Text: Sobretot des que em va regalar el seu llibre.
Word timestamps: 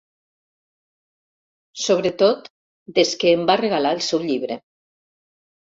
Sobretot 1.83 2.49
des 2.97 3.13
que 3.21 3.37
em 3.37 3.47
va 3.53 3.61
regalar 3.63 3.95
el 3.99 4.05
seu 4.09 4.27
llibre. 4.33 4.59